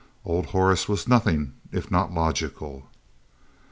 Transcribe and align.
Old 0.25 0.47
Horace 0.47 0.89
was 0.89 1.07
nothing 1.07 1.53
if 1.71 1.91
not 1.91 2.11
logical. 2.11 2.89